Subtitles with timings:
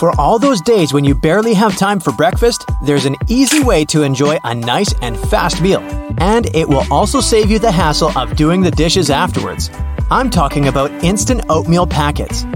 [0.00, 3.84] For all those days when you barely have time for breakfast, there's an easy way
[3.84, 5.80] to enjoy a nice and fast meal.
[6.16, 9.70] And it will also save you the hassle of doing the dishes afterwards.
[10.10, 12.46] I'm talking about instant oatmeal packets.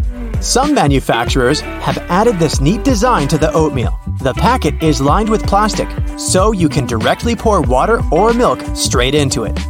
[0.41, 4.01] Some manufacturers have added this neat design to the oatmeal.
[4.23, 5.89] The packet is lined with plastic,
[6.19, 9.61] so you can directly pour water or milk straight into it.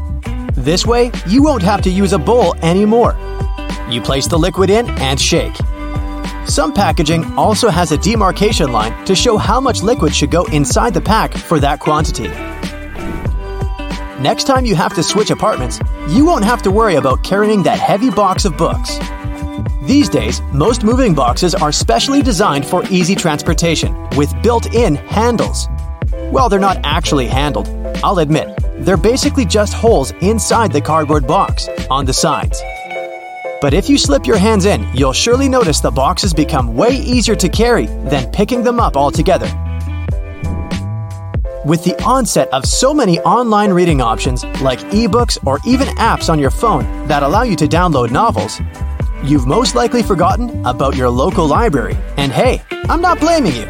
[0.55, 3.17] This way, you won't have to use a bowl anymore.
[3.91, 5.57] You place the liquid in and shake.
[6.47, 10.93] Some packaging also has a demarcation line to show how much liquid should go inside
[10.93, 12.29] the pack for that quantity.
[14.23, 17.79] Next time you have to switch apartments, you won't have to worry about carrying that
[17.79, 18.99] heavy box of books.
[19.83, 25.69] These days, most moving boxes are specially designed for easy transportation with built in handles.
[26.31, 27.69] Well, they're not actually handled,
[28.03, 28.59] I'll admit.
[28.79, 32.63] They're basically just holes inside the cardboard box on the sides.
[33.65, 37.35] But if you slip your hands in, you'll surely notice the boxes become way easier
[37.37, 39.47] to carry than picking them up altogether.
[41.65, 46.39] With the onset of so many online reading options like ebooks or even apps on
[46.39, 48.61] your phone that allow you to download novels,
[49.25, 51.97] you've most likely forgotten about your local library.
[52.19, 53.65] And hey, I'm not blaming you.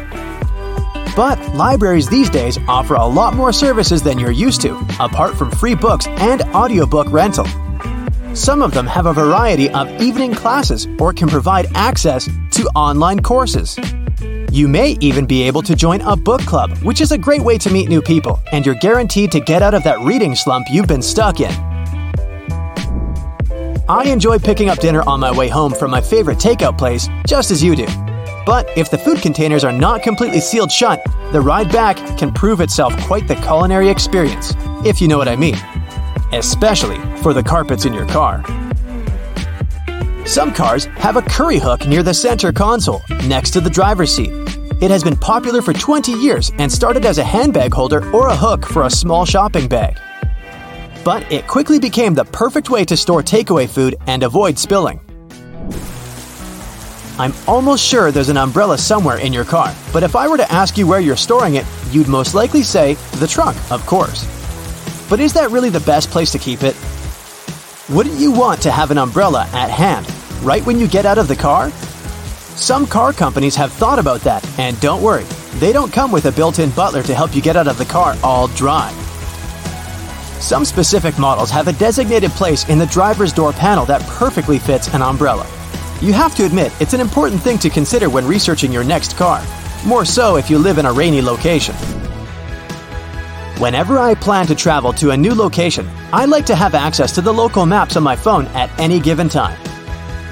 [1.15, 5.51] But libraries these days offer a lot more services than you're used to, apart from
[5.51, 7.47] free books and audiobook rental.
[8.35, 13.21] Some of them have a variety of evening classes or can provide access to online
[13.21, 13.79] courses.
[14.51, 17.57] You may even be able to join a book club, which is a great way
[17.57, 20.85] to meet new people, and you're guaranteed to get out of that reading slump you've
[20.85, 21.51] been stuck in.
[23.87, 27.51] I enjoy picking up dinner on my way home from my favorite takeout place, just
[27.51, 27.85] as you do.
[28.45, 32.59] But if the food containers are not completely sealed shut, the ride back can prove
[32.59, 35.55] itself quite the culinary experience, if you know what I mean
[36.31, 38.43] especially for the carpets in your car.
[40.25, 44.31] Some cars have a curry hook near the center console, next to the driver's seat.
[44.81, 48.35] It has been popular for 20 years and started as a handbag holder or a
[48.35, 49.99] hook for a small shopping bag.
[51.03, 54.99] But it quickly became the perfect way to store takeaway food and avoid spilling.
[57.17, 60.51] I'm almost sure there's an umbrella somewhere in your car, but if I were to
[60.51, 64.34] ask you where you're storing it, you'd most likely say the trunk, of course.
[65.09, 66.75] But is that really the best place to keep it?
[67.89, 70.11] Wouldn't you want to have an umbrella at hand,
[70.41, 71.69] right when you get out of the car?
[72.55, 76.31] Some car companies have thought about that, and don't worry, they don't come with a
[76.31, 78.91] built in butler to help you get out of the car all dry.
[80.39, 84.93] Some specific models have a designated place in the driver's door panel that perfectly fits
[84.93, 85.45] an umbrella.
[86.01, 89.43] You have to admit, it's an important thing to consider when researching your next car,
[89.85, 91.75] more so if you live in a rainy location.
[93.65, 97.21] Whenever I plan to travel to a new location, I like to have access to
[97.21, 99.57] the local maps on my phone at any given time.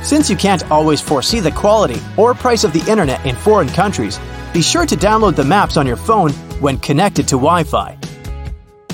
[0.03, 4.19] Since you can't always foresee the quality or price of the internet in foreign countries,
[4.53, 6.29] be sure to download the maps on your phone
[6.61, 7.97] when connected to Wi Fi.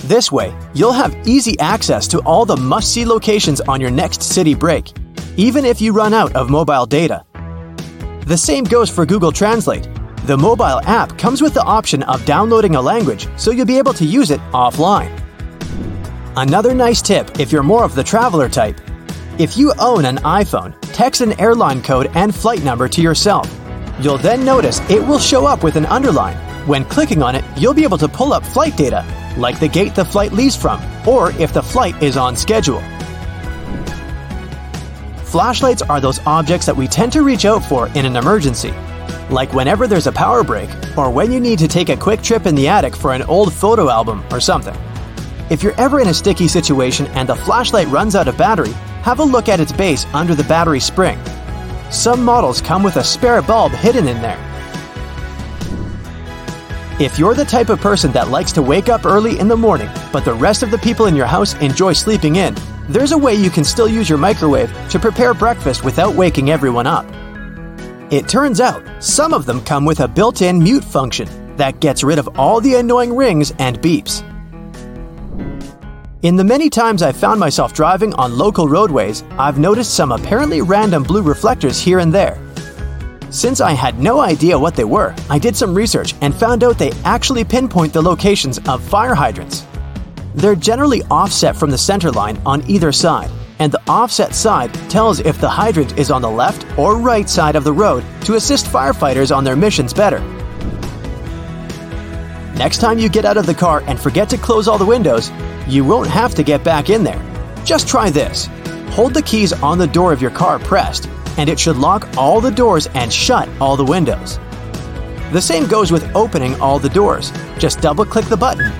[0.06, 4.24] This way, you'll have easy access to all the must see locations on your next
[4.24, 4.94] city break,
[5.36, 7.26] even if you run out of mobile data.
[8.26, 9.90] The same goes for Google Translate,
[10.30, 13.94] the mobile app comes with the option of downloading a language, so you'll be able
[13.94, 15.10] to use it offline.
[16.38, 18.80] Another nice tip if you're more of the traveler type
[19.40, 23.50] if you own an iPhone, text an airline code and flight number to yourself.
[24.00, 26.38] You'll then notice it will show up with an underline.
[26.68, 29.04] When clicking on it, you'll be able to pull up flight data,
[29.36, 32.84] like the gate the flight leaves from, or if the flight is on schedule.
[35.24, 38.74] Flashlights are those objects that we tend to reach out for in an emergency,
[39.30, 42.46] like whenever there's a power break, or when you need to take a quick trip
[42.46, 44.76] in the attic for an old photo album or something.
[45.50, 49.20] If you're ever in a sticky situation and the flashlight runs out of battery, have
[49.20, 51.20] a look at its base under the battery spring.
[51.90, 54.46] Some models come with a spare bulb hidden in there.
[57.00, 59.90] If you're the type of person that likes to wake up early in the morning,
[60.12, 62.56] but the rest of the people in your house enjoy sleeping in,
[62.90, 66.88] there's a way you can still use your microwave to prepare breakfast without waking everyone
[66.88, 67.06] up.
[68.12, 72.04] It turns out, some of them come with a built in mute function that gets
[72.04, 74.26] rid of all the annoying rings and beeps.
[76.24, 80.62] In the many times I've found myself driving on local roadways, I've noticed some apparently
[80.62, 82.42] random blue reflectors here and there.
[83.30, 86.80] Since I had no idea what they were, I did some research and found out
[86.80, 89.68] they actually pinpoint the locations of fire hydrants.
[90.34, 93.30] They're generally offset from the center line on either side,
[93.60, 97.56] and the offset side tells if the hydrant is on the left or right side
[97.56, 100.20] of the road to assist firefighters on their missions better.
[102.56, 105.32] Next time you get out of the car and forget to close all the windows,
[105.68, 107.22] you won't have to get back in there.
[107.64, 108.50] Just try this.
[108.90, 111.08] Hold the keys on the door of your car pressed,
[111.38, 114.40] and it should lock all the doors and shut all the windows.
[115.32, 117.32] The same goes with opening all the doors.
[117.60, 118.74] Just double click the button.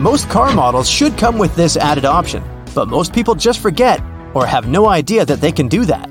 [0.00, 2.44] Most car models should come with this added option,
[2.78, 4.00] but most people just forget
[4.34, 6.06] or have no idea that they can do that.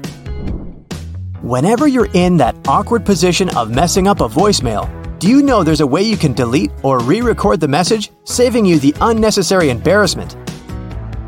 [1.41, 4.85] Whenever you're in that awkward position of messing up a voicemail,
[5.17, 8.65] do you know there's a way you can delete or re record the message, saving
[8.65, 10.35] you the unnecessary embarrassment?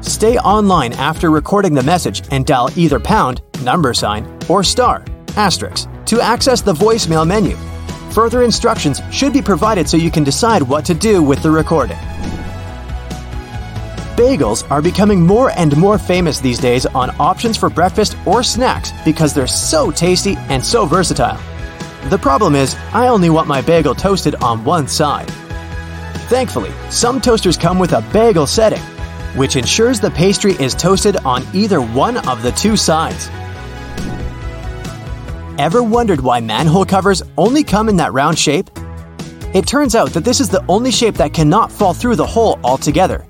[0.01, 5.05] Stay online after recording the message and dial either pound, number sign, or star,
[5.37, 7.55] asterisk, to access the voicemail menu.
[8.11, 11.97] Further instructions should be provided so you can decide what to do with the recording.
[14.19, 18.91] Bagels are becoming more and more famous these days on options for breakfast or snacks
[19.05, 21.39] because they're so tasty and so versatile.
[22.09, 25.29] The problem is, I only want my bagel toasted on one side.
[26.27, 28.81] Thankfully, some toasters come with a bagel setting,
[29.37, 33.29] which ensures the pastry is toasted on either one of the two sides.
[35.57, 38.69] Ever wondered why manhole covers only come in that round shape?
[39.53, 42.59] It turns out that this is the only shape that cannot fall through the hole
[42.65, 43.25] altogether.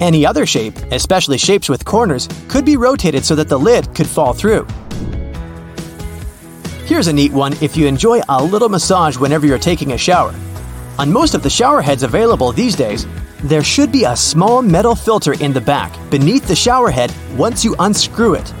[0.00, 4.06] Any other shape, especially shapes with corners, could be rotated so that the lid could
[4.06, 4.66] fall through.
[6.86, 10.34] Here's a neat one if you enjoy a little massage whenever you're taking a shower.
[10.98, 13.06] On most of the shower heads available these days,
[13.42, 17.64] there should be a small metal filter in the back beneath the shower head once
[17.64, 18.52] you unscrew it.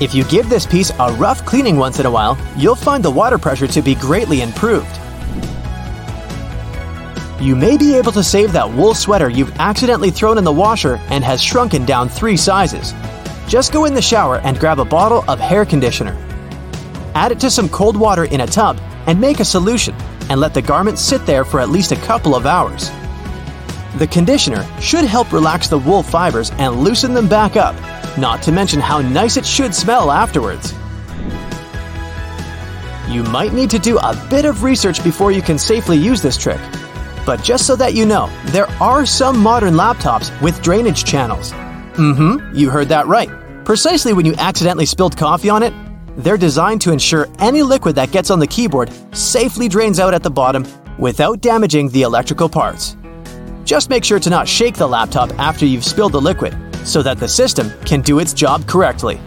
[0.00, 3.10] If you give this piece a rough cleaning once in a while, you'll find the
[3.10, 5.00] water pressure to be greatly improved.
[7.40, 10.96] You may be able to save that wool sweater you've accidentally thrown in the washer
[11.10, 12.94] and has shrunken down three sizes.
[13.46, 16.16] Just go in the shower and grab a bottle of hair conditioner.
[17.14, 19.94] Add it to some cold water in a tub and make a solution,
[20.30, 22.90] and let the garment sit there for at least a couple of hours.
[23.98, 27.76] The conditioner should help relax the wool fibers and loosen them back up,
[28.18, 30.72] not to mention how nice it should smell afterwards.
[33.08, 36.36] You might need to do a bit of research before you can safely use this
[36.36, 36.60] trick,
[37.26, 41.52] but just so that you know, there are some modern laptops with drainage channels.
[41.96, 43.28] Mm hmm, you heard that right.
[43.64, 45.74] Precisely when you accidentally spilled coffee on it,
[46.16, 50.22] they're designed to ensure any liquid that gets on the keyboard safely drains out at
[50.22, 50.64] the bottom
[50.98, 52.96] without damaging the electrical parts.
[53.64, 57.18] Just make sure to not shake the laptop after you've spilled the liquid so that
[57.18, 59.20] the system can do its job correctly.